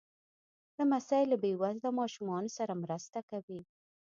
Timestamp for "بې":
1.41-1.51